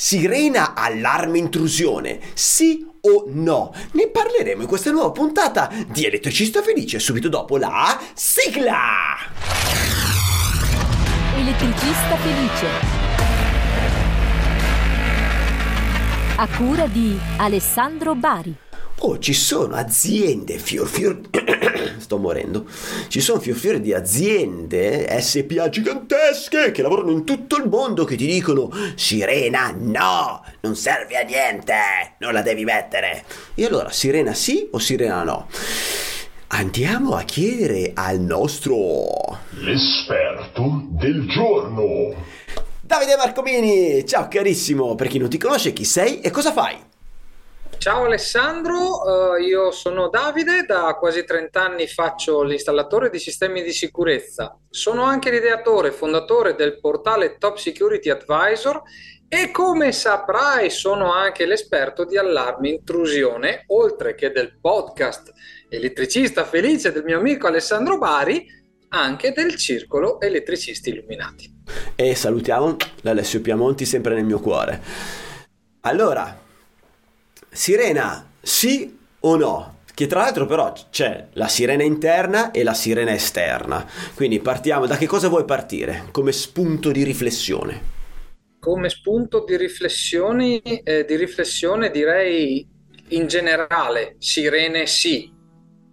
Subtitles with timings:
[0.00, 3.74] Sirena allarme intrusione, sì o no?
[3.94, 9.16] Ne parleremo in questa nuova puntata di Elettricista Felice subito dopo la sigla!
[11.34, 12.66] Elettricista Felice.
[16.36, 18.67] A cura di Alessandro Bari.
[19.00, 21.20] Oh, ci sono aziende fior fior...
[21.98, 22.66] Sto morendo.
[23.06, 28.16] Ci sono fior fiore di aziende SPA gigantesche che lavorano in tutto il mondo che
[28.16, 31.74] ti dicono Sirena no, non serve a niente,
[32.18, 33.24] non la devi mettere.
[33.54, 35.48] E allora, Sirena sì o Sirena no?
[36.48, 39.38] Andiamo a chiedere al nostro...
[39.50, 42.14] L'esperto del giorno.
[42.80, 44.04] Davide Marcomini!
[44.06, 46.87] Ciao carissimo, per chi non ti conosce chi sei e cosa fai?
[47.78, 53.70] Ciao Alessandro, uh, io sono Davide, da quasi 30 anni faccio l'installatore di sistemi di
[53.70, 54.58] sicurezza.
[54.68, 58.82] Sono anche l'ideatore e fondatore del portale Top Security Advisor
[59.28, 65.32] e come saprai sono anche l'esperto di allarme intrusione, oltre che del podcast
[65.68, 68.44] Elettricista Felice del mio amico Alessandro Bari,
[68.88, 71.62] anche del Circolo Elettricisti Illuminati.
[71.94, 74.82] E salutiamo l'Alessio Piamonti sempre nel mio cuore.
[75.82, 76.46] Allora,
[77.58, 79.78] sirena sì o no?
[79.92, 83.84] Che tra l'altro però c'è la sirena interna e la sirena esterna.
[84.14, 87.96] Quindi partiamo, da che cosa vuoi partire come spunto di riflessione?
[88.60, 92.64] Come spunto di riflessione, eh, di riflessione direi
[93.08, 95.28] in generale, sirene sì,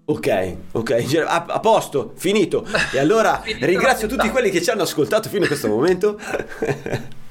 [0.07, 2.63] Ok, ok, a, a posto, finito.
[2.93, 6.19] E allora ringrazio tutti quelli che ci hanno ascoltato fino a questo momento.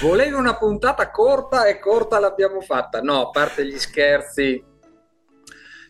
[0.00, 3.00] Volevi una puntata corta e corta l'abbiamo fatta.
[3.00, 4.64] No, a parte gli scherzi,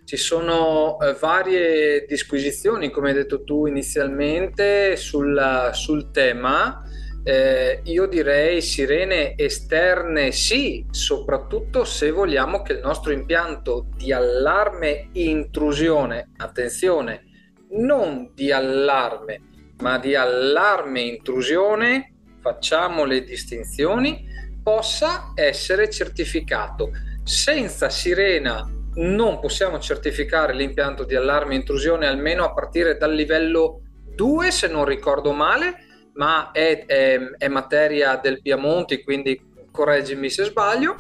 [0.05, 6.83] ci sono eh, varie disquisizioni, come hai detto tu inizialmente, sul, sul tema
[7.25, 15.11] eh, io direi sirene esterne sì, soprattutto se vogliamo che il nostro impianto di allarme
[15.13, 17.25] intrusione, attenzione,
[17.79, 19.41] non di allarme,
[19.79, 22.12] ma di allarme intrusione,
[22.43, 24.27] facciamo le distinzioni,
[24.63, 26.91] possa essere certificato.
[27.25, 33.81] Senza sirena non possiamo certificare l'impianto di allarme intrusione almeno a partire dal livello
[34.15, 35.77] 2, se non ricordo male,
[36.15, 40.97] ma è, è, è materia del Piamonti, quindi correggimi se sbaglio.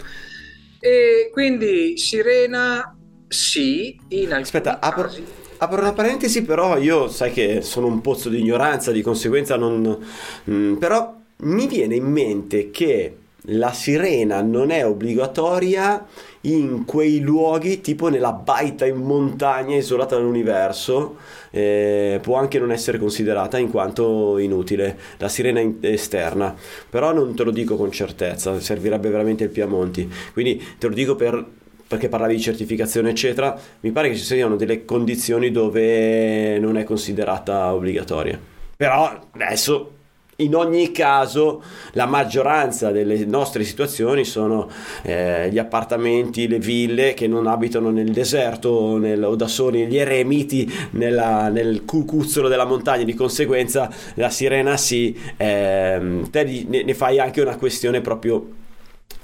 [0.80, 2.97] E quindi Sirena
[3.28, 5.10] sì, in alcuni Aspetta, apro,
[5.59, 9.98] apro, una parentesi, però io sai che sono un pozzo di ignoranza, di conseguenza non...
[10.44, 13.16] Mh, mm, però mi viene in mente che
[13.47, 16.06] la sirena non è obbligatoria
[16.42, 21.16] in quei luoghi tipo nella baita in montagna isolata dall'universo
[21.50, 26.54] eh, può anche non essere considerata in quanto inutile la sirena in- esterna.
[26.88, 31.16] Però non te lo dico con certezza servirebbe veramente il Piamonti quindi te lo dico
[31.16, 31.44] per
[31.88, 36.84] perché parlavi di certificazione eccetera mi pare che ci siano delle condizioni dove non è
[36.84, 38.38] considerata obbligatoria.
[38.76, 39.91] Però adesso
[40.42, 44.69] in ogni caso la maggioranza delle nostre situazioni sono
[45.03, 49.86] eh, gli appartamenti, le ville che non abitano nel deserto o, nel, o da soli,
[49.86, 56.82] gli eremiti nella, nel cucuzzolo della montagna, di conseguenza la sirena sì, eh, te ne,
[56.82, 58.60] ne fai anche una questione proprio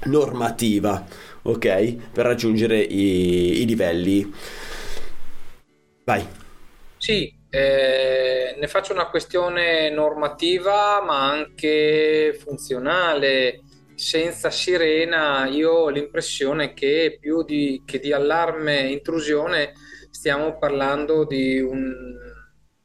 [0.05, 1.05] normativa,
[1.43, 1.95] ok?
[2.11, 4.31] Per raggiungere i, i livelli.
[6.05, 6.25] Vai.
[6.97, 13.61] Sì, eh, ne faccio una questione normativa ma anche funzionale.
[13.95, 19.73] Senza sirena io ho l'impressione che più di, che di allarme intrusione
[20.09, 22.15] stiamo parlando di un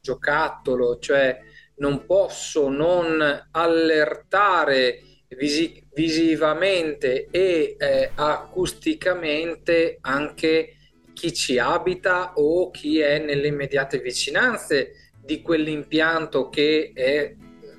[0.00, 1.38] giocattolo, cioè
[1.76, 10.76] non posso non allertare visi- visivamente e eh, acusticamente anche
[11.14, 17.34] chi ci abita o chi è nelle immediate vicinanze di quell'impianto che è,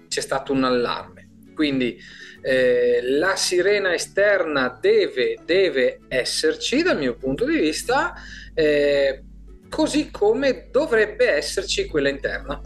[0.08, 1.30] c'è stato un allarme.
[1.54, 1.98] Quindi
[2.42, 8.14] eh, la sirena esterna deve, deve, esserci dal mio punto di vista,
[8.54, 9.24] eh,
[9.70, 12.60] così come dovrebbe esserci quella interna.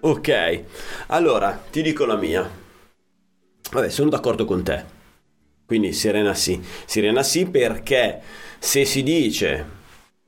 [0.00, 0.62] Ok,
[1.08, 2.48] allora ti dico la mia.
[3.70, 5.00] Vabbè, sono d'accordo con te.
[5.64, 6.60] Quindi sirena sì.
[6.84, 8.20] Sirena sì perché
[8.58, 9.80] se si dice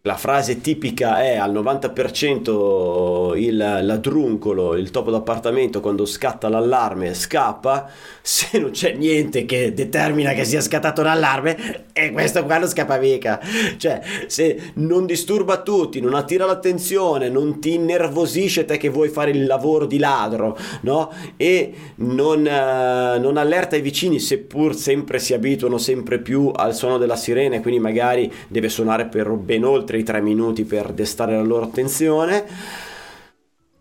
[0.06, 7.90] la frase tipica è al 90% il ladruncolo, il topo d'appartamento quando scatta l'allarme scappa,
[8.20, 12.98] se non c'è niente che determina che sia scattato l'allarme e questo qua non scappa
[12.98, 13.40] mica.
[13.78, 19.30] Cioè, se non disturba tutti, non attira l'attenzione, non ti innervosisce te che vuoi fare
[19.30, 21.10] il lavoro di ladro, no?
[21.38, 26.98] E non, uh, non allerta i vicini, seppur sempre si abituano sempre più al suono
[26.98, 31.36] della sirena, quindi magari deve suonare per ben oltre oltre i tre minuti per destare
[31.36, 32.44] la loro attenzione.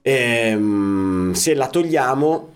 [0.02, 2.54] E, ehm, se la togliamo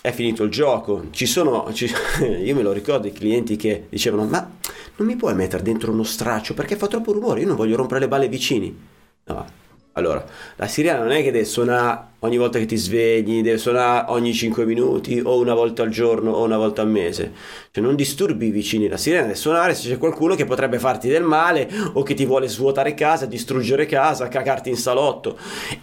[0.00, 1.06] è finito il gioco.
[1.10, 1.86] Ci sono, ci,
[2.42, 4.50] io me lo ricordo, i clienti che dicevano: Ma
[4.96, 8.00] non mi puoi mettere dentro uno straccio perché fa troppo rumore, io non voglio rompere
[8.00, 8.76] le balle vicini.
[9.24, 9.46] No,
[9.92, 10.24] allora,
[10.56, 14.64] la sirena non è che suonare ogni volta che ti svegli, deve suonare ogni 5
[14.64, 17.32] minuti o una volta al giorno o una volta al mese.
[17.70, 21.08] Cioè non disturbi i vicini, la sirena deve suonare se c'è qualcuno che potrebbe farti
[21.08, 25.36] del male o che ti vuole svuotare casa, distruggere casa, cagarti in salotto.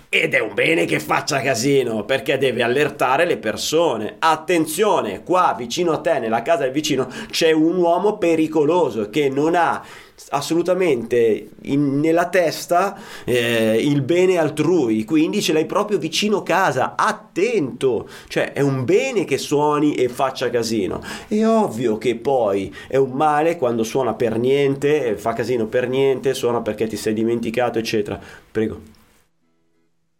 [0.07, 4.15] Ed è un bene che faccia casino perché deve allertare le persone.
[4.19, 9.55] Attenzione, qua vicino a te, nella casa del vicino, c'è un uomo pericoloso che non
[9.55, 9.83] ha
[10.29, 18.07] assolutamente in, nella testa eh, il bene altrui, quindi ce l'hai proprio vicino casa, attento,
[18.27, 21.01] cioè è un bene che suoni e faccia casino.
[21.27, 26.33] È ovvio che poi è un male quando suona per niente, fa casino per niente,
[26.33, 28.19] suona perché ti sei dimenticato, eccetera.
[28.51, 28.81] Prego.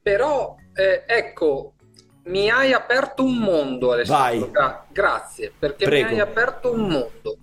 [0.02, 1.74] Però eh, ecco,
[2.26, 4.52] mi hai aperto un mondo Alessandro.
[4.52, 4.74] Vai.
[4.92, 6.08] grazie, perché Prego.
[6.08, 7.38] mi hai aperto un mondo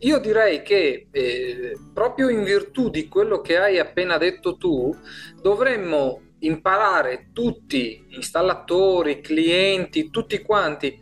[0.00, 4.94] io direi che eh, proprio in virtù di quello che hai appena detto tu,
[5.40, 10.98] dovremmo imparare tutti, installatori, clienti, tutti quanti,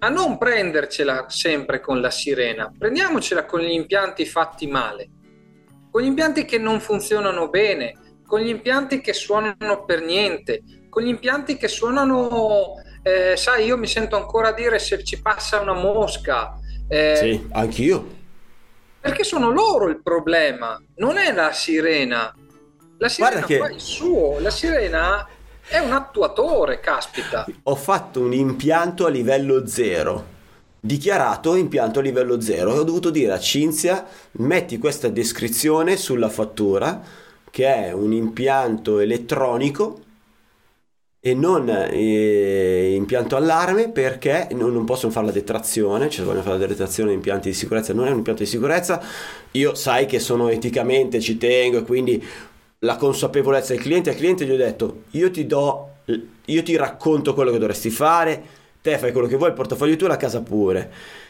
[0.00, 5.08] a non prendercela sempre con la sirena, prendiamocela con gli impianti fatti male,
[5.90, 7.94] con gli impianti che non funzionano bene,
[8.26, 13.78] con gli impianti che suonano per niente, con gli impianti che suonano, eh, sai, io
[13.78, 16.54] mi sento ancora dire se ci passa una mosca.
[16.86, 18.22] Eh, sì, anch'io
[19.04, 22.34] perché sono loro il problema, non è la sirena.
[22.98, 23.58] La sirena che...
[23.58, 25.26] fa il suo, la sirena
[25.66, 27.46] è un attuatore, caspita.
[27.64, 30.32] Ho fatto un impianto a livello zero.
[30.80, 32.74] Dichiarato impianto a livello zero.
[32.74, 38.98] E ho dovuto dire a Cinzia metti questa descrizione sulla fattura che è un impianto
[38.98, 40.00] elettronico
[41.20, 46.58] e non eh, impianto allarme perché non, non, possono fare la detrazione, cioè vogliono fare
[46.58, 49.00] la detrazione di impianti di sicurezza, non è un impianto di sicurezza,
[49.52, 52.22] io sai che sono eticamente, ci tengo e quindi
[52.84, 55.88] la consapevolezza del cliente, al cliente gli ho detto io ti do,
[56.44, 58.42] io ti racconto quello che dovresti fare,
[58.80, 61.22] te fai quello che vuoi, il portafoglio tu, la casa pure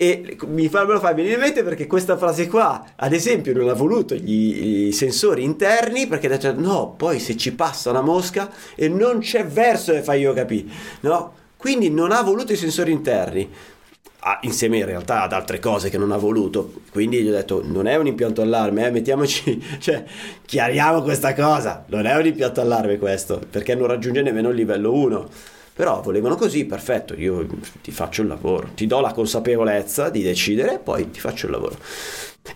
[0.00, 3.68] e mi fa, me lo venire in mente perché questa frase qua, ad esempio, non
[3.68, 8.00] ha voluto gli, i sensori interni perché ha detto no, poi se ci passa una
[8.00, 10.68] mosca e non c'è verso che fai io capire,
[11.00, 11.32] no?
[11.56, 13.50] Quindi non ha voluto i sensori interni.
[14.20, 16.72] Ah, insieme in realtà ad altre cose che non ha voluto.
[16.90, 18.90] Quindi gli ho detto: non è un impianto allarme, eh?
[18.90, 20.04] mettiamoci, cioè,
[20.44, 21.84] chiariamo questa cosa.
[21.88, 25.28] Non è un impianto allarme questo, perché non raggiunge nemmeno il livello 1
[25.78, 27.46] però volevano così, perfetto, io
[27.80, 31.52] ti faccio il lavoro, ti do la consapevolezza di decidere e poi ti faccio il
[31.52, 31.76] lavoro.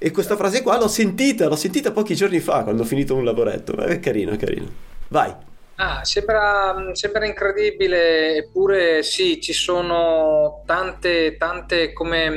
[0.00, 3.22] E questa frase qua l'ho sentita, l'ho sentita pochi giorni fa quando ho finito un
[3.22, 4.66] lavoretto, è carino, è carino.
[5.06, 5.32] Vai.
[5.76, 12.30] Ah, sembra, sembra, incredibile, eppure sì, ci sono tante, tante come,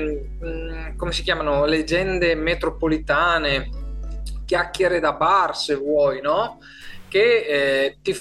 [0.44, 3.70] mm, come si chiamano, leggende metropolitane,
[4.46, 6.60] chiacchiere da bar se vuoi, no?
[7.08, 8.18] Che eh, ti,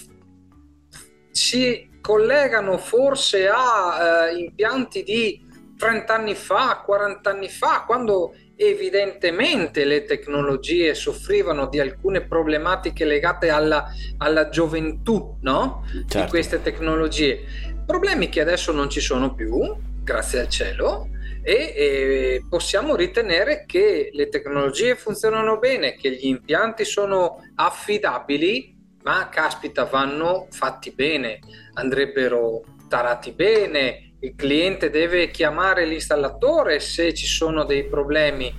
[1.31, 5.43] si collegano forse a eh, impianti di
[5.79, 13.51] 30 anni fa, 40 anni fa, quando evidentemente le tecnologie soffrivano di alcune problematiche legate
[13.51, 13.87] alla,
[14.19, 15.85] alla gioventù no?
[15.93, 16.21] certo.
[16.21, 17.45] di queste tecnologie.
[17.87, 21.09] Problemi che adesso non ci sono più, grazie al cielo,
[21.43, 29.29] e, e, possiamo ritenere che le tecnologie funzionano bene, che gli impianti sono affidabili ma
[29.29, 31.39] caspita vanno fatti bene,
[31.75, 38.53] andrebbero tarati bene, il cliente deve chiamare l'installatore se ci sono dei problemi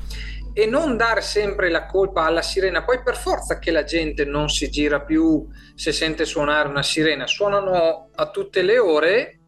[0.54, 2.84] e non dare sempre la colpa alla sirena.
[2.84, 7.26] Poi per forza che la gente non si gira più se sente suonare una sirena,
[7.26, 9.40] suonano a tutte le ore,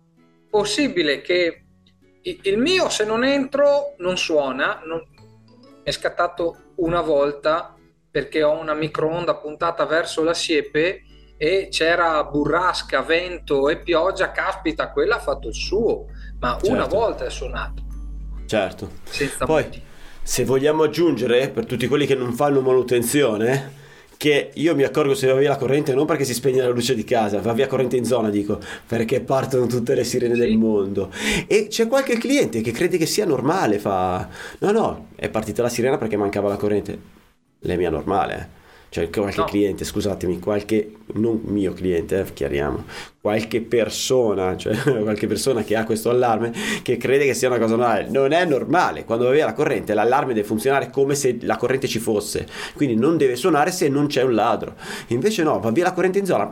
[0.50, 1.66] possibile che
[2.24, 5.02] il mio se non entro non suona, non...
[5.84, 7.76] è scattato una volta
[8.10, 11.04] perché ho una microonda puntata verso la siepe
[11.38, 16.08] e c'era burrasca, vento e pioggia, caspita, quella ha fatto il suo,
[16.40, 16.72] ma certo.
[16.72, 17.84] una volta è suonato.
[18.48, 18.90] Certo.
[19.04, 19.84] Senza Poi, motivo.
[20.24, 23.86] se vogliamo aggiungere, per tutti quelli che non fanno manutenzione,
[24.18, 26.96] che io mi accorgo se va via la corrente non perché si spegne la luce
[26.96, 30.40] di casa, va via corrente in zona, dico, perché partono tutte le sirene Sì.
[30.40, 31.12] del mondo.
[31.46, 34.28] E c'è qualche cliente che crede che sia normale, fa
[34.60, 37.00] no, no, è partita la sirena perché mancava la corrente.
[37.60, 38.57] L'è mia normale, eh.
[38.90, 39.46] Cioè qualche No.
[39.46, 42.86] cliente, scusatemi, qualche, non mio cliente, eh, chiariamo,
[43.20, 47.76] qualche persona, cioè qualche persona che ha questo allarme che crede che sia una cosa
[47.76, 48.08] normale.
[48.10, 51.88] Non è normale, quando va via la corrente l'allarme deve funzionare come se la corrente
[51.88, 54.76] ci fosse, quindi non deve suonare se non c'è un ladro.
[55.08, 56.52] Invece no, va via la corrente in zona.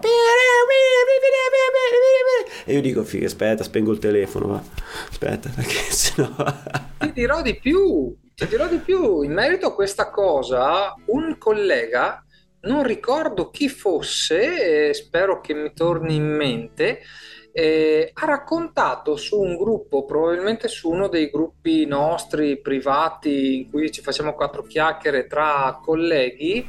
[2.68, 4.62] E io dico, figa, aspetta, spengo il telefono, va.
[5.10, 6.30] Aspetta, perché sennò...
[6.98, 9.22] Ti dirò di più, ti dirò di più.
[9.22, 12.25] In merito a questa cosa, un collega,
[12.66, 17.02] non ricordo chi fosse, eh, spero che mi torni in mente,
[17.58, 23.90] eh, ha raccontato su un gruppo, probabilmente su uno dei gruppi nostri privati in cui
[23.94, 26.68] ci facciamo quattro chiacchiere tra colleghi,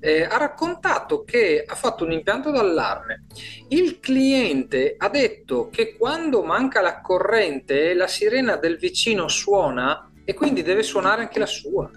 [0.00, 3.26] eh, ha raccontato che ha fatto un impianto d'allarme.
[3.68, 10.34] Il cliente ha detto che quando manca la corrente la sirena del vicino suona e
[10.34, 11.88] quindi deve suonare anche la sua.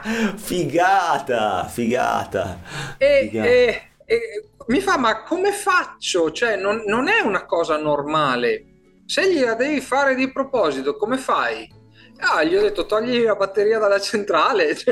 [0.00, 2.60] Figata, figata.
[2.98, 3.48] E, Figata.
[3.48, 6.30] e- e mi fa, ma come faccio?
[6.30, 8.64] Cioè, non, non è una cosa normale.
[9.06, 11.70] Se gliela devi fare di proposito, come fai?
[12.18, 14.76] Ah, gli ho detto, togli la batteria dalla centrale.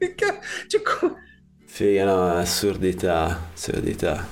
[0.00, 1.14] Cioè, cioè, co-
[1.66, 4.26] Figa, no, assurdità, assurdità.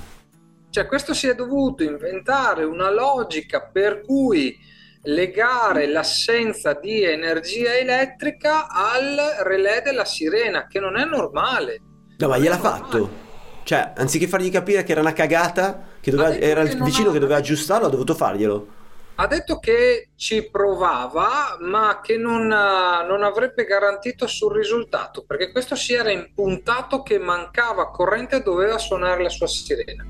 [0.71, 4.57] Cioè, questo si è dovuto inventare una logica per cui
[5.03, 11.79] legare l'assenza di energia elettrica al relè della sirena, che non è normale.
[12.17, 13.27] No, ma gliel'ha fatto.
[13.63, 17.13] Cioè, anziché fargli capire che era una cagata, che doveva- era che il vicino ha-
[17.13, 18.67] che doveva aggiustarlo, ha dovuto farglielo.
[19.15, 25.51] Ha detto che ci provava, ma che non, ha- non avrebbe garantito sul risultato, perché
[25.51, 30.05] questo si era impuntato che mancava corrente e doveva suonare la sua sirena.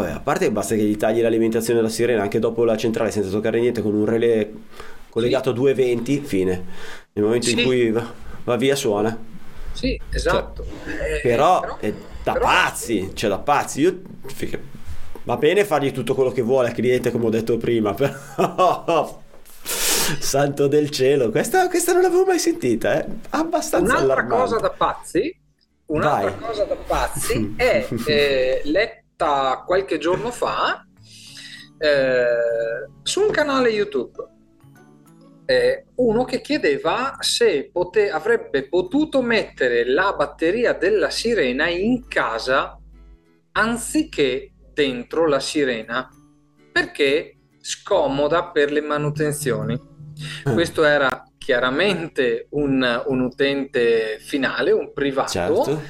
[0.00, 3.30] Vabbè, a parte basta che gli tagli l'alimentazione della sirena anche dopo la centrale senza
[3.30, 4.48] toccare niente con un relè
[5.10, 6.64] collegato a 220, fine.
[7.12, 7.64] Nel momento in Sì.
[7.64, 8.06] cui va,
[8.44, 9.16] va via suona.
[9.72, 10.64] Sì, esatto.
[10.86, 13.80] Eh, Però è da però- pazzi, cioè da pazzi.
[13.80, 14.58] Io figa,
[15.24, 19.20] va bene fargli tutto quello che vuole al cliente, come ho detto prima, però
[20.20, 23.06] santo del cielo, questa, questa non l'avevo mai sentita, eh.
[23.30, 24.42] Abbastanza Un'altra allarmante.
[24.42, 25.36] cosa da pazzi,
[25.86, 26.38] un'altra Vai.
[26.48, 28.62] cosa da pazzi è eh,
[29.18, 30.86] letta qualche giorno fa
[31.76, 34.36] eh, su un canale YouTube.
[35.44, 42.78] eh, uno che chiedeva se pote- avrebbe potuto mettere la batteria della sirena in casa
[43.52, 46.08] anziché dentro la sirena
[46.70, 49.72] perché scomoda per le manutenzioni.
[50.44, 50.52] Eh.
[50.52, 55.82] Questo era chiaramente un, un utente finale, un privato, Certo.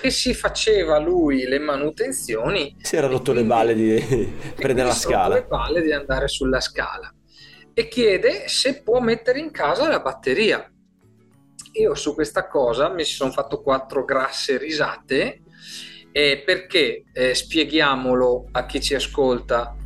[0.00, 3.94] Che si faceva lui le manutenzioni Si era rotto le quindi- balle di
[4.56, 5.34] prendere la quindi si scala.
[5.34, 7.12] le palle di andare sulla scala
[7.74, 10.70] e chiede se può mettere in casa la batteria.
[11.72, 15.42] Io su questa cosa mi sono fatto quattro grasse risate
[16.10, 19.76] eh, perché eh, spieghiamolo a chi ci ascolta,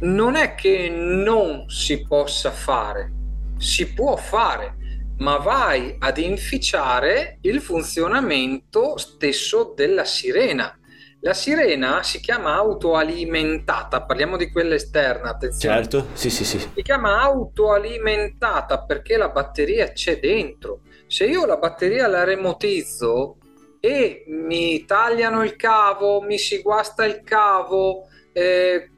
[0.00, 3.12] non è che non si possa fare,
[3.58, 4.76] si può fare,
[5.18, 10.76] ma vai ad inficiare il funzionamento stesso della sirena.
[11.20, 15.76] La sirena si chiama autoalimentata, parliamo di quella esterna, attenzione.
[15.76, 16.58] Certo, sì, sì, sì.
[16.58, 20.80] Si chiama autoalimentata perché la batteria c'è dentro.
[21.06, 23.38] Se io la batteria la remotizzo
[23.80, 28.90] e mi tagliano il cavo, mi si guasta il cavo, eh,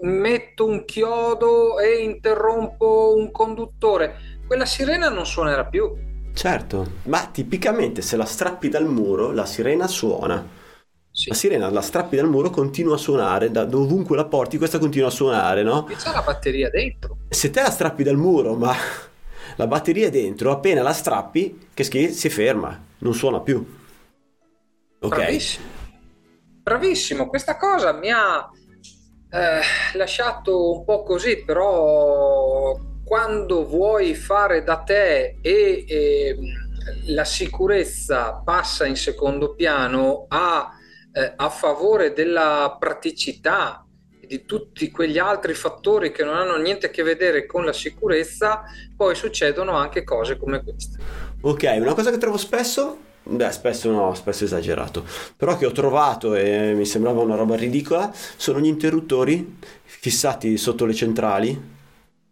[0.00, 6.12] metto un chiodo e interrompo un conduttore, quella sirena non suonerà più.
[6.34, 10.62] Certo, ma tipicamente se la strappi dal muro, la sirena suona.
[11.10, 11.28] Sì.
[11.28, 15.08] La sirena la strappi dal muro, continua a suonare, da dovunque la porti, questa continua
[15.08, 15.86] a suonare, no?
[15.88, 17.18] E c'è la batteria dentro.
[17.28, 18.74] Se te la strappi dal muro, ma
[19.54, 23.64] la batteria è dentro, appena la strappi, che schi- si ferma, non suona più.
[24.98, 25.14] Ok.
[25.14, 25.66] Bravissimo.
[26.64, 28.50] Bravissimo, questa cosa mi ha
[29.34, 36.36] eh, lasciato un po' così, però quando vuoi fare da te e eh,
[37.08, 40.70] la sicurezza passa in secondo piano a,
[41.12, 43.84] eh, a favore della praticità
[44.20, 47.72] e di tutti quegli altri fattori che non hanno niente a che vedere con la
[47.72, 48.62] sicurezza,
[48.96, 50.98] poi succedono anche cose come queste.
[51.40, 55.04] Ok, una cosa che trovo spesso, beh, spesso no, spesso esagerato,
[55.36, 60.84] però che ho trovato e mi sembrava una roba ridicola, sono gli interruttori fissati sotto
[60.84, 61.72] le centrali,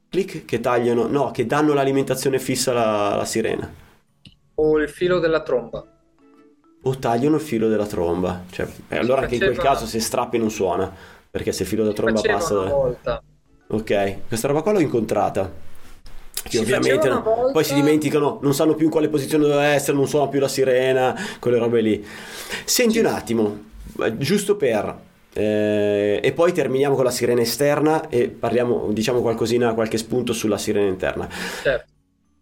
[0.09, 3.73] clic, che tagliano, no, che danno l'alimentazione fissa alla, alla sirena.
[4.55, 5.85] O il filo della tromba.
[6.83, 8.45] o tagliano il filo della tromba.
[8.51, 10.93] Cioè, eh, allora anche in quel caso se strappi non suona,
[11.31, 12.59] perché se il filo della tromba passa...
[12.59, 13.23] una volta.
[13.69, 15.62] Ok, questa roba qua l'ho incontrata.
[16.43, 19.97] Che ovviamente una volta- poi si dimenticano, non sanno più in quale posizione deve essere,
[19.97, 22.07] non suona più la sirena, quelle robe lì.
[22.65, 23.65] Senti un attimo,
[24.03, 25.11] eh, giusto per...
[25.35, 30.59] eh, e poi terminiamo con la sirena esterna e parliamo, diciamo qualcosina, qualche spunto sulla
[30.59, 31.29] sirena interna.
[31.63, 31.91] Certo.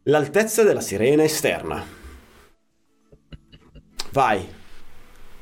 [0.04, 1.84] L'altezza della sirena esterna.
[4.12, 4.58] Vai.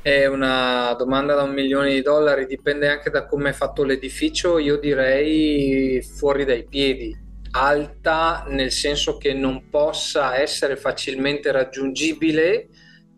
[0.03, 4.59] È una domanda da un milione di dollari, dipende anche da come è fatto l'edificio.
[4.59, 7.17] Io direi fuori dai piedi,
[7.51, 12.69] alta nel senso che non possa essere facilmente raggiungibile,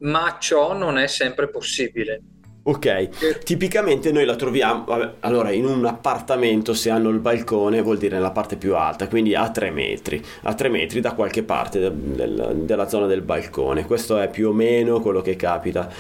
[0.01, 2.23] ma ciò non è sempre possibile.
[2.63, 7.97] Ok, tipicamente noi la troviamo, vabbè, allora in un appartamento se hanno il balcone vuol
[7.97, 11.79] dire nella parte più alta, quindi a 3 metri, a 3 metri da qualche parte
[11.81, 15.91] del- del- della zona del balcone, questo è più o meno quello che capita.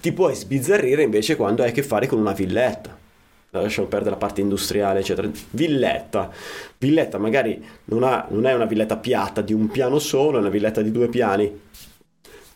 [0.00, 2.98] Ti puoi sbizzarrire invece quando hai a che fare con una villetta.
[3.62, 5.28] Lasciamo perdere la parte industriale, eccetera.
[5.50, 6.30] Villetta.
[6.78, 10.48] Villetta magari non, ha- non è una villetta piatta di un piano solo, è una
[10.50, 11.60] villetta di due piani.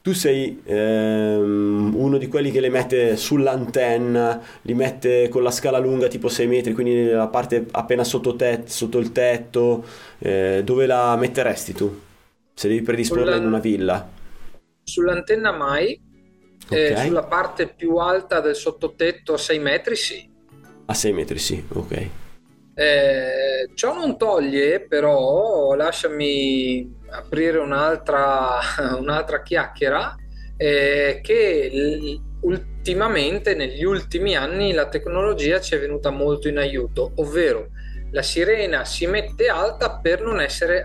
[0.01, 5.79] Tu sei ehm, uno di quelli che le mette sull'antenna, li mette con la scala
[5.79, 9.85] lunga tipo 6 metri, quindi nella parte appena sotto, te- sotto il tetto.
[10.21, 12.01] eh, dove la metteresti tu?
[12.55, 14.09] Se devi predisporla in una villa.
[14.83, 16.01] Sull'antenna mai,
[16.71, 17.05] eh, Ok.
[17.07, 20.28] sulla parte più alta del sottotetto a 6 metri sì.
[20.91, 22.09] A 6 metri, sì, ok.
[22.75, 28.59] Eh, ciò non toglie, però, lasciami aprire un'altra,
[28.99, 30.17] un'altra chiacchiera,
[30.57, 37.69] eh, che ultimamente, negli ultimi anni, la tecnologia ci è venuta molto in aiuto, ovvero
[38.11, 40.81] la sirena si mette alta per non essere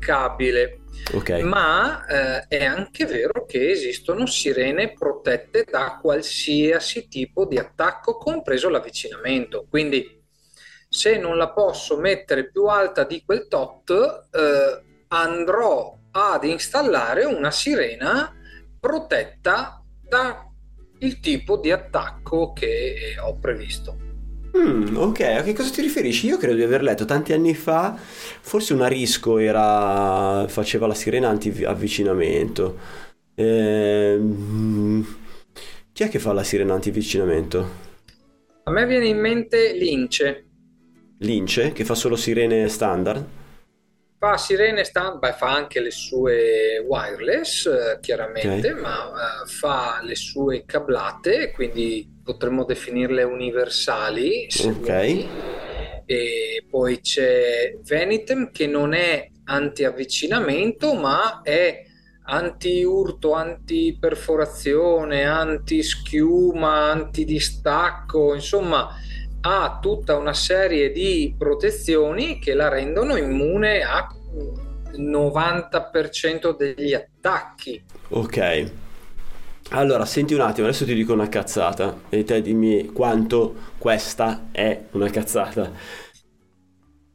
[0.00, 0.80] attaccabile.
[1.14, 1.30] Ok.
[1.42, 8.68] Ma eh, è anche vero che esistono sirene protette da qualsiasi tipo di attacco, compreso
[8.68, 9.66] l'avvicinamento.
[9.68, 10.18] Quindi,
[10.88, 17.50] se non la posso mettere più alta di quel tot, eh, andrò ad installare una
[17.50, 18.34] sirena
[18.78, 20.46] protetta da
[21.02, 24.09] il tipo di attacco che ho previsto.
[24.56, 26.26] Mm, ok, a che cosa ti riferisci?
[26.26, 31.28] Io credo di aver letto tanti anni fa, forse una Risco era, faceva la sirena
[31.28, 32.78] anti-avvicinamento.
[33.34, 35.16] Ehm,
[35.92, 37.88] chi è che fa la sirena anti-avvicinamento?
[38.64, 40.44] A me viene in mente Lince.
[41.18, 43.24] Lince, che fa solo sirene standard?
[44.22, 48.78] Fa sirene stand, beh, fa anche le sue wireless, eh, chiaramente, Ok.
[48.78, 54.46] ma eh, fa le sue cablate, quindi potremmo definirle universali.
[54.62, 54.76] Ok.
[54.76, 55.26] vuoi.
[56.04, 61.82] E poi c'è Venitem che non è anti-avvicinamento, ma è
[62.24, 68.86] anti-urto, anti-perforazione, anti-schiuma, anti-distacco, insomma
[69.42, 74.06] ha tutta una serie di protezioni che la rendono immune a
[74.92, 77.82] il 90% degli attacchi.
[78.08, 78.70] Ok.
[79.70, 84.86] Allora, senti un attimo, adesso ti dico una cazzata e te dimmi quanto questa è
[84.92, 85.70] una cazzata.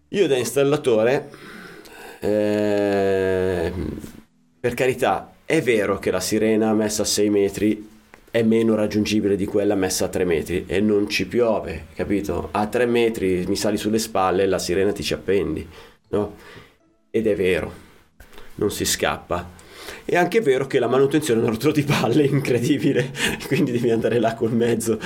[0.09, 1.29] Io da installatore,
[2.21, 3.73] eh,
[4.59, 7.94] per carità, è vero che la sirena messa a 6 metri
[8.35, 12.49] è meno raggiungibile di quella messa a 3 metri e non ci piove, capito?
[12.51, 15.65] A 3 metri mi sali sulle spalle e la sirena ti ci appendi,
[16.09, 16.35] no?
[17.11, 17.71] Ed è vero,
[18.55, 19.51] non si scappa.
[20.03, 23.09] È anche vero che la manutenzione è un rotolo di palle incredibile,
[23.47, 24.99] quindi devi andare là col mezzo,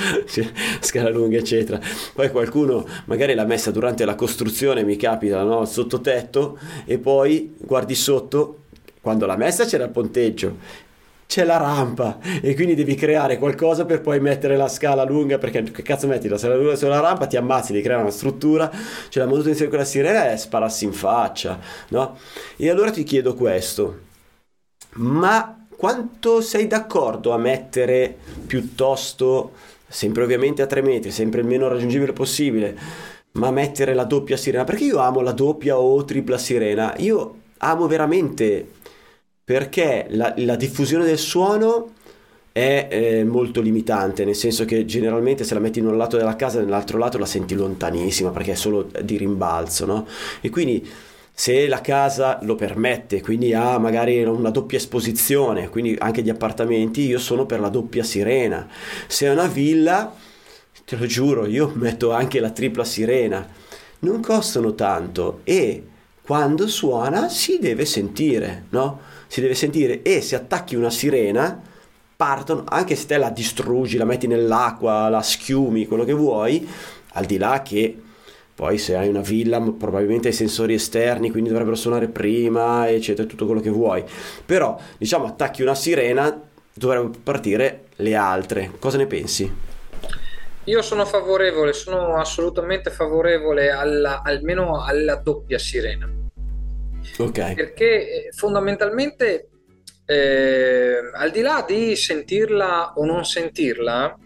[0.79, 1.79] scala lunga, eccetera.
[2.15, 5.65] Poi qualcuno magari l'ha messa durante la costruzione, mi capita, no?
[5.65, 8.61] Sottotetto, e poi guardi sotto,
[9.01, 10.87] quando l'ha messa c'era il ponteggio.
[11.29, 15.61] C'è la rampa e quindi devi creare qualcosa per poi mettere la scala lunga perché
[15.61, 18.67] che cazzo metti la scala lunga sulla rampa ti ammazzi di creare una struttura
[19.09, 22.17] cioè la manutenzione di quella sirena è spararsi in faccia no?
[22.57, 24.07] e allora ti chiedo questo
[24.93, 29.51] ma quanto sei d'accordo a mettere piuttosto,
[29.87, 32.77] sempre ovviamente a 3 metri, sempre il meno raggiungibile possibile,
[33.33, 34.65] ma mettere la doppia sirena?
[34.65, 36.95] Perché io amo la doppia o tripla sirena.
[36.97, 38.71] Io amo veramente
[39.49, 41.93] perché la, la diffusione del suono
[42.51, 46.35] è eh, molto limitante, nel senso che generalmente se la metti in un lato della
[46.35, 50.05] casa, nell'altro lato la senti lontanissima perché è solo di rimbalzo, no?
[50.41, 50.88] E quindi
[51.33, 57.07] se la casa lo permette, quindi ha magari una doppia esposizione, quindi anche gli appartamenti,
[57.07, 58.67] io sono per la doppia sirena.
[59.07, 60.13] Se è una villa,
[60.85, 63.47] te lo giuro, io metto anche la tripla sirena.
[64.01, 65.85] Non costano tanto e
[66.29, 68.99] quando suona si deve sentire, no?
[69.25, 71.59] Si deve sentire e se attacchi una sirena
[72.15, 76.69] partono, anche se te la distruggi, la metti nell'acqua, la schiumi, quello che vuoi,
[77.13, 77.99] al di là che
[78.53, 83.47] poi se hai una villa probabilmente hai sensori esterni, quindi dovrebbero suonare prima, eccetera, tutto
[83.47, 84.03] quello che vuoi.
[84.45, 86.39] Però, diciamo, attacchi una sirena,
[86.71, 88.73] dovrebbero partire le altre.
[88.77, 89.51] Cosa ne pensi?
[90.65, 96.17] Io sono favorevole, sono assolutamente favorevole alla, almeno alla doppia sirena.
[97.17, 97.54] Ok.
[97.54, 99.50] Perché eh, fondamentalmente,
[100.06, 104.17] eh, al di là di sentirla o non sentirla,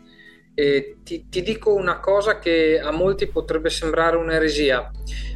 [0.56, 4.92] eh, ti, ti, dico una cosa che a molti potrebbe sembrare un'eresia.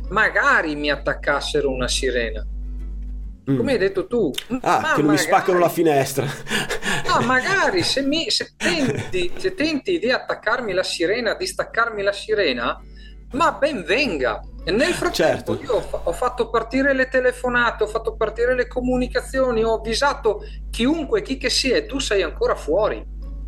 [0.10, 2.46] Magari mi attaccassero una sirena.
[3.50, 3.58] Mm.
[3.58, 6.26] Come hai detto tu, ah, che non magari, mi spaccano la finestra.
[7.08, 12.12] ah, magari se, mi, se, tenti, se tenti di attaccarmi la sirena, di staccarmi la
[12.12, 12.78] sirena,
[13.32, 14.42] ma ben venga.
[14.68, 15.64] E nel frattempo certo.
[15.64, 21.38] io ho fatto partire le telefonate, ho fatto partire le comunicazioni, ho avvisato chiunque, chi
[21.38, 23.02] che sia, e tu sei ancora fuori.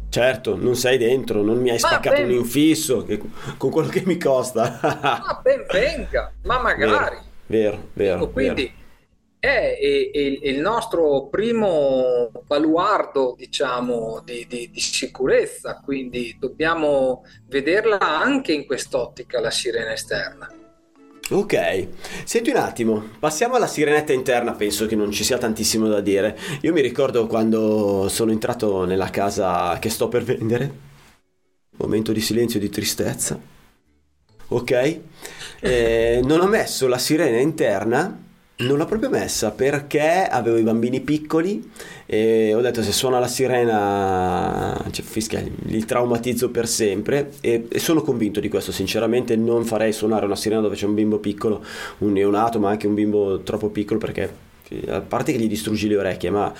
[0.07, 2.27] Certo, non sei dentro, non mi hai spaccato ben...
[2.27, 3.19] un infisso che,
[3.57, 4.79] con quello che mi costa.
[4.81, 7.17] ma ben venga, ma magari.
[7.47, 8.15] Vero, vero.
[8.15, 8.77] vero quindi vero.
[9.39, 17.99] È, è, è, il nostro primo baluardo, diciamo, di, di, di, sicurezza, quindi dobbiamo vederla
[17.99, 20.49] anche in quest'ottica, la sirena esterna.
[21.31, 21.87] Ok,
[22.23, 26.35] senti un attimo, passiamo alla sirenetta interna, penso che non ci sia tantissimo da dire.
[26.61, 30.71] Io mi ricordo quando sono entrato nella casa che sto per vendere,
[31.77, 33.39] momento di silenzio e di tristezza,
[34.47, 34.99] ok?
[35.59, 38.28] Eh, non ho messo la sirena interna
[38.59, 41.71] non l'ho proprio messa perché avevo i bambini piccoli
[42.05, 47.31] e ho detto se suona la sirena cioè, fischia, li traumatizzo per sempre.
[47.39, 50.93] E, e, sono convinto di questo sinceramente non farei suonare una sirena dove c'è un
[50.93, 51.63] bimbo piccolo
[51.99, 54.47] un neonato ma anche un bimbo troppo piccolo perché
[54.87, 56.53] a parte che gli distruggi le orecchie ma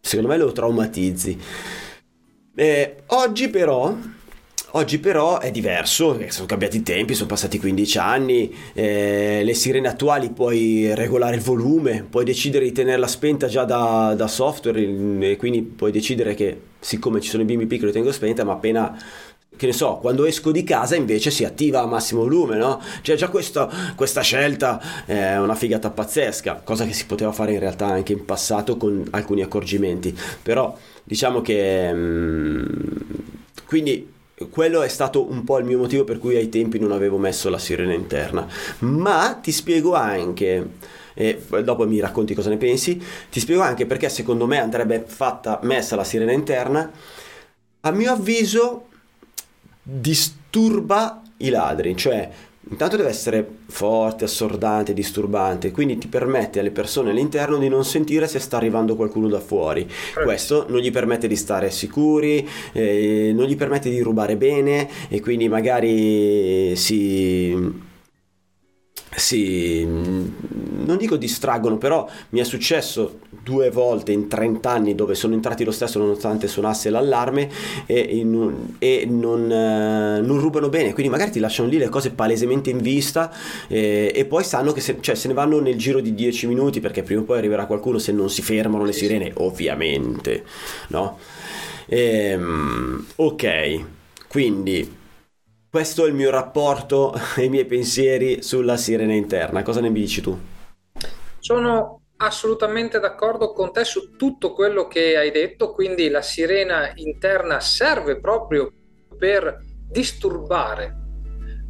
[0.00, 1.38] secondo me lo traumatizzi.
[2.56, 3.96] E, oggi però
[4.76, 9.54] Oggi però è diverso, eh, sono cambiati i tempi, sono passati 15 anni, eh, le
[9.54, 14.80] sirene attuali puoi regolare il volume, puoi decidere di tenerla spenta già da, da software
[14.82, 19.00] e quindi puoi decidere che siccome ci sono i bimbi piccoli tengo spenta, ma appena
[19.56, 22.80] che ne so, quando esco di casa invece si attiva a massimo volume, no?
[23.02, 27.60] Cioè già questo, questa scelta è una figata pazzesca, cosa che si poteva fare in
[27.60, 31.92] realtà anche in passato con alcuni accorgimenti, però diciamo che...
[31.94, 32.64] Mm,
[33.66, 34.13] quindi
[34.50, 37.48] quello è stato un po' il mio motivo per cui ai tempi non avevo messo
[37.48, 38.46] la sirena interna.
[38.80, 40.70] Ma ti spiego anche,
[41.14, 45.60] e dopo mi racconti cosa ne pensi, ti spiego anche perché secondo me andrebbe fatta
[45.62, 46.90] messa la sirena interna.
[47.80, 48.88] A mio avviso
[49.82, 52.30] disturba i ladri, cioè
[52.70, 58.26] Intanto deve essere forte, assordante, disturbante, quindi ti permette alle persone all'interno di non sentire
[58.26, 59.86] se sta arrivando qualcuno da fuori.
[60.22, 65.20] Questo non gli permette di stare sicuri, eh, non gli permette di rubare bene e
[65.20, 67.92] quindi magari si
[69.16, 69.86] si
[70.84, 75.64] non dico distraggono, però mi è successo due volte in 30 anni dove sono entrati
[75.64, 77.50] lo stesso nonostante suonasse l'allarme
[77.86, 82.10] e, in, e non, eh, non, rubano bene, quindi magari ti lasciano lì le cose
[82.10, 83.32] palesemente in vista
[83.68, 86.80] e, e poi sanno che se, cioè, se, ne vanno nel giro di 10 minuti
[86.80, 90.44] perché prima o poi arriverà qualcuno se non si fermano le sirene, ovviamente,
[90.88, 91.18] no?
[91.86, 93.84] Ehm, ok,
[94.28, 95.02] quindi
[95.74, 99.64] questo è il mio rapporto e i miei pensieri sulla sirena interna.
[99.64, 100.38] Cosa ne dici tu?
[101.40, 107.58] Sono assolutamente d'accordo con te su tutto quello che hai detto, quindi la sirena interna
[107.58, 108.72] serve proprio
[109.18, 109.58] per
[109.90, 110.94] disturbare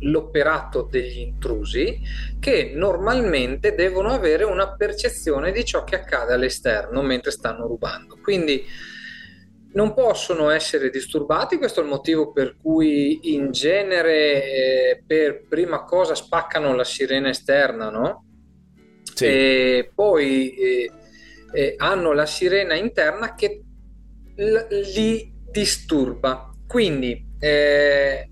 [0.00, 1.98] l'operato degli intrusi
[2.38, 8.18] che normalmente devono avere una percezione di ciò che accade all'esterno mentre stanno rubando.
[8.22, 8.66] Quindi
[9.74, 15.84] non possono essere disturbati, questo è il motivo per cui in genere eh, per prima
[15.84, 18.24] cosa spaccano la sirena esterna, no?
[19.14, 19.26] Sì.
[19.26, 20.90] E poi eh,
[21.52, 23.62] eh, hanno la sirena interna che
[24.36, 26.50] l- li disturba.
[26.66, 28.28] Quindi eh,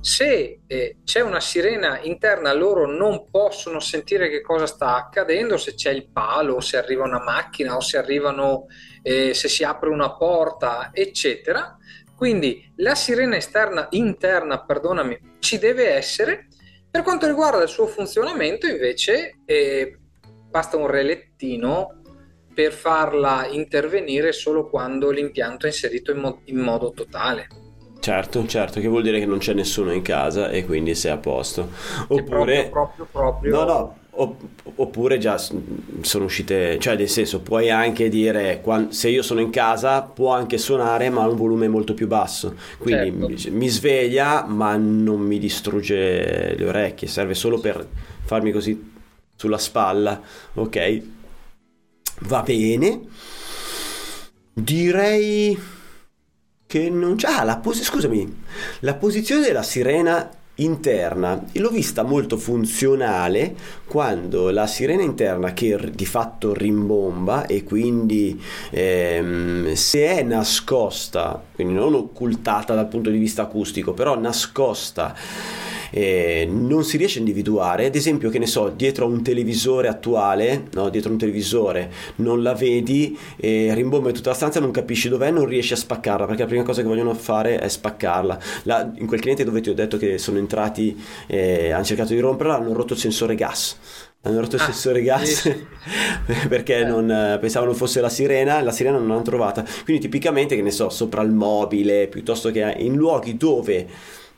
[0.00, 5.74] se eh, c'è una sirena interna loro non possono sentire che cosa sta accadendo, se
[5.74, 8.66] c'è il palo, se arriva una macchina o se arrivano,
[9.06, 11.76] eh, se si apre una porta, eccetera.
[12.16, 16.48] Quindi la sirena esterna, interna, perdonami, ci deve essere.
[16.90, 19.96] Per quanto riguarda il suo funzionamento, invece, eh,
[20.50, 22.02] basta un relettino
[22.52, 27.46] per farla intervenire solo quando l'impianto è inserito in, mo- in modo totale.
[28.00, 31.18] Certo, certo, che vuol dire che non c'è nessuno in casa e quindi sei a
[31.18, 31.70] posto.
[32.08, 32.70] Oppure...
[32.70, 33.50] Proprio, proprio, proprio...
[33.52, 39.40] No, no, oppure già sono uscite, cioè nel senso puoi anche dire se io sono
[39.40, 43.56] in casa può anche suonare ma a un volume molto più basso, quindi certo.
[43.56, 47.86] mi, sveglia ma non mi distrugge le orecchie, serve solo per
[48.24, 48.92] farmi così
[49.36, 50.20] sulla spalla,
[50.54, 51.02] ok?
[52.20, 53.00] Va bene.
[54.52, 55.58] Direi
[56.66, 57.28] che non c'è.
[57.28, 58.42] Ah, la pos- scusami,
[58.80, 61.44] la posizione della sirena interna.
[61.52, 63.54] L'ho vista molto funzionale
[63.86, 68.40] quando la sirena interna che di fatto rimbomba e quindi
[68.70, 75.14] ehm, se è nascosta quindi non occultata dal punto di vista acustico però nascosta
[75.90, 79.88] eh, non si riesce a individuare, ad esempio che ne so, dietro a un televisore
[79.88, 80.88] attuale, no?
[80.88, 85.08] dietro a un televisore non la vedi, eh, rimbomba in tutta la stanza, non capisci
[85.08, 88.38] dov'è, non riesci a spaccarla, perché la prima cosa che vogliono fare è spaccarla.
[88.64, 92.20] La, in quel cliente dove ti ho detto che sono entrati, eh, hanno cercato di
[92.20, 93.76] romperla, hanno rotto il sensore gas
[94.26, 95.66] hanno rotto il ah, sensore gas sì.
[96.48, 96.84] perché eh.
[96.84, 100.88] non, pensavano fosse la sirena la sirena non l'hanno trovata quindi tipicamente che ne so
[100.88, 103.86] sopra il mobile piuttosto che in luoghi dove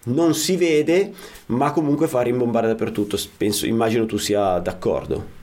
[0.04, 1.12] non si vede,
[1.46, 3.18] ma comunque fa rimbombare dappertutto.
[3.36, 5.36] Penso, immagino tu sia d'accordo.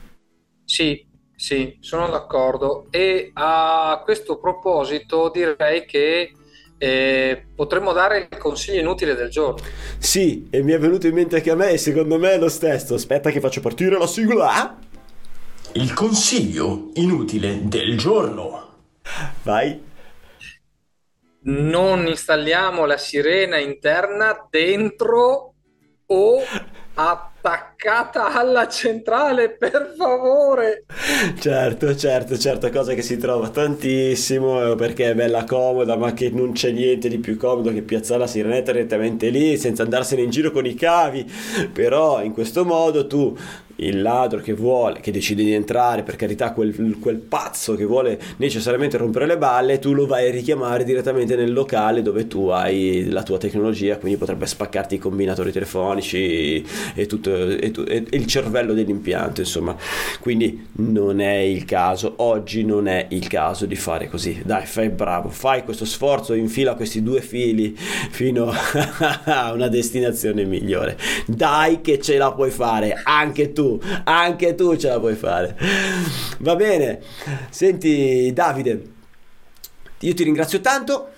[0.64, 2.86] Sì, sì, sono d'accordo.
[2.90, 6.32] E a questo proposito direi che
[6.78, 9.62] eh, potremmo dare il consiglio inutile del giorno.
[9.98, 12.48] Sì, e mi è venuto in mente anche a me, e secondo me è lo
[12.48, 12.94] stesso.
[12.94, 14.78] Aspetta che faccio partire la sigla.
[15.72, 18.64] Il consiglio inutile del giorno.
[19.42, 19.94] Vai
[21.46, 25.54] non installiamo la sirena interna dentro
[26.06, 26.42] o
[26.98, 30.84] attaccata alla centrale, per favore.
[31.38, 36.30] Certo, certo, certo, cosa che si trova tantissimo eh, perché è bella comoda, ma che
[36.30, 40.30] non c'è niente di più comodo che piazzare la sirenetta direttamente lì senza andarsene in
[40.30, 41.30] giro con i cavi.
[41.72, 43.36] Però in questo modo tu
[43.76, 48.18] il ladro che vuole, che decide di entrare, per carità, quel, quel, pazzo che vuole
[48.36, 53.08] necessariamente rompere le balle, tu lo vai a richiamare direttamente nel locale dove tu hai
[53.10, 58.72] la tua tecnologia, quindi potrebbe spaccarti i combinatori telefonici e, tutto, e, e, il cervello
[58.72, 59.76] dell'impianto, insomma.
[60.20, 64.40] Quindi non è il caso, oggi non è il caso di fare così.
[64.44, 68.50] Dai, fai bravo, fai questo sforzo, infila questi due fili fino
[69.24, 70.96] a una destinazione migliore.
[71.26, 73.65] Dai che ce la puoi fare, anche tu
[74.04, 75.56] anche tu ce la puoi fare.
[76.38, 77.00] Va bene,
[77.50, 78.82] senti Davide,
[80.00, 81.10] io ti ringrazio tanto.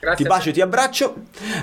[0.00, 1.14] Grazie ti bacio e ti abbraccio.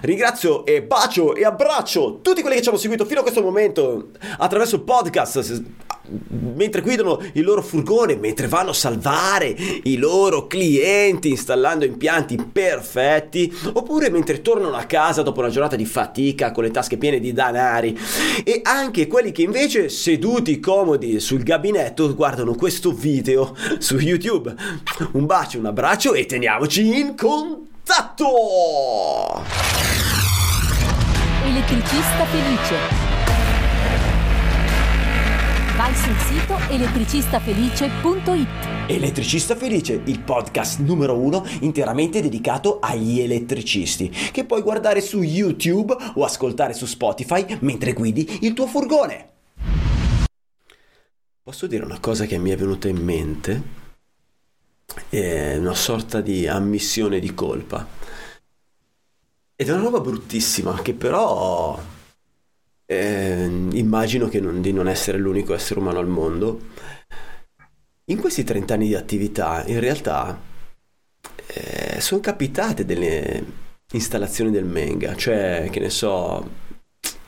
[0.01, 4.12] Ringrazio e bacio e abbraccio tutti quelli che ci hanno seguito fino a questo momento
[4.38, 5.63] attraverso il podcast
[6.54, 13.54] mentre guidano il loro furgone, mentre vanno a salvare i loro clienti installando impianti perfetti,
[13.74, 17.32] oppure mentre tornano a casa dopo una giornata di fatica con le tasche piene di
[17.32, 17.98] danari,
[18.44, 24.54] e anche quelli che invece seduti comodi sul gabinetto guardano questo video su YouTube.
[25.13, 28.32] Un bacio, un abbraccio e teniamoci in contatto!
[31.46, 33.12] Elettricista felice
[35.84, 38.48] Vai sul sito elettricistafelice.it.
[38.88, 45.93] Elettricista Felice, il podcast numero uno interamente dedicato agli elettricisti, che puoi guardare su YouTube
[46.15, 49.32] o ascoltare su Spotify mentre guidi il tuo furgone.
[51.43, 53.62] Posso dire una cosa che mi è venuta in mente?
[55.10, 57.86] È una sorta di ammissione di colpa.
[59.54, 61.78] Ed è una roba bruttissima che però
[62.99, 63.45] eh,
[63.77, 66.60] immagino non, di non essere l'unico essere umano al mondo.
[68.06, 70.39] In questi 30 anni di attività, in realtà,
[71.47, 73.43] eh, sono capitate delle
[73.91, 76.45] installazioni del Menga, cioè, che ne so,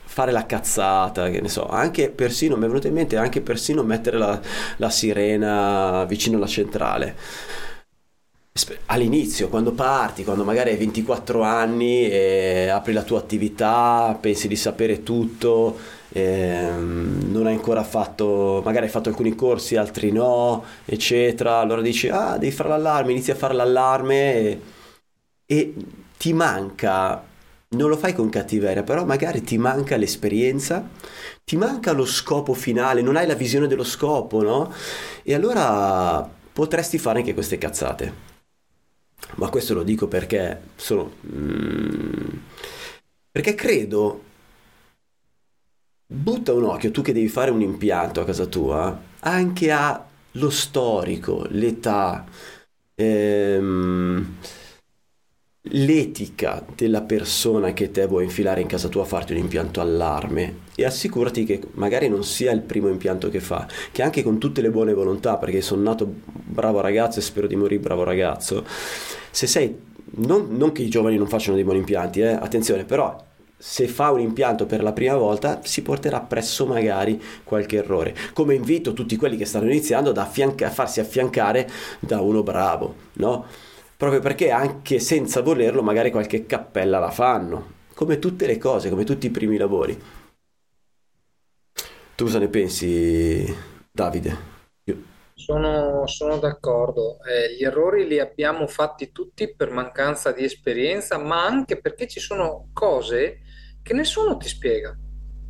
[0.04, 3.82] fare la cazzata, che ne so, anche persino, mi è venuto in mente anche persino
[3.82, 4.40] mettere la,
[4.76, 7.16] la sirena vicino alla centrale
[8.86, 14.56] all'inizio, quando parti, quando magari hai 24 anni e apri la tua attività, pensi di
[14.56, 15.76] sapere tutto,
[16.10, 22.08] ehm, non hai ancora fatto, magari hai fatto alcuni corsi, altri no, eccetera, allora dici,
[22.08, 24.60] ah, devi fare l'allarme, inizi a fare l'allarme e,
[25.46, 25.74] e
[26.16, 27.22] ti manca,
[27.68, 30.88] non lo fai con cattiveria, però magari ti manca l'esperienza,
[31.44, 34.72] ti manca lo scopo finale, non hai la visione dello scopo, no?
[35.22, 38.34] E allora potresti fare anche queste cazzate
[39.36, 41.12] ma questo lo dico perché sono...
[41.32, 42.28] Mm,
[43.30, 44.24] perché credo...
[46.08, 51.44] Butta un occhio, tu che devi fare un impianto a casa tua, anche allo storico,
[51.50, 52.24] l'età,
[52.94, 54.36] ehm,
[55.70, 60.60] l'etica della persona che te vuoi infilare in casa tua a farti un impianto allarme
[60.76, 64.60] e assicurati che magari non sia il primo impianto che fa, che anche con tutte
[64.60, 68.64] le buone volontà, perché sono nato bravo ragazzo e spero di morire bravo ragazzo,
[69.36, 69.78] se sei,
[70.12, 73.22] non, non che i giovani non facciano dei buoni impianti, eh, attenzione, però
[73.58, 78.14] se fa un impianto per la prima volta si porterà presso magari qualche errore.
[78.32, 81.68] Come invito tutti quelli che stanno iniziando ad affianca- a farsi affiancare
[82.00, 83.44] da uno bravo, no?
[83.94, 89.04] Proprio perché anche senza volerlo magari qualche cappella la fanno, come tutte le cose, come
[89.04, 89.98] tutti i primi lavori.
[92.16, 93.54] Tu cosa ne pensi,
[93.92, 94.55] Davide?
[95.38, 97.18] Sono, sono d'accordo.
[97.22, 102.20] Eh, gli errori li abbiamo fatti tutti per mancanza di esperienza, ma anche perché ci
[102.20, 103.40] sono cose
[103.82, 104.96] che nessuno ti spiega.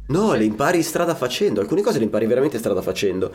[0.09, 3.33] No, le impari strada facendo, alcune cose le impari veramente strada facendo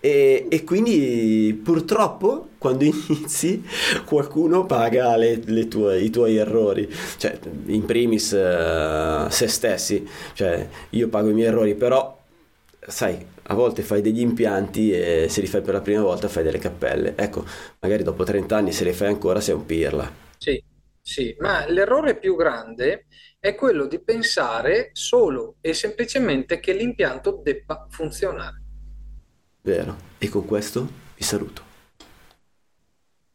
[0.00, 3.62] e, e quindi purtroppo quando inizi
[4.04, 10.68] qualcuno paga le- le tue- i tuoi errori, cioè in primis eh, se stessi, cioè
[10.90, 12.18] io pago i miei errori, però
[12.80, 16.42] sai, a volte fai degli impianti e se li fai per la prima volta fai
[16.44, 17.44] delle cappelle, ecco,
[17.80, 20.62] magari dopo 30 anni se le fai ancora sei un pirla, Sì,
[21.00, 23.06] sì, ma l'errore più grande
[23.38, 28.62] è quello di pensare solo e semplicemente che l'impianto debba funzionare.
[29.62, 29.96] vero?
[30.18, 31.67] E con questo vi saluto.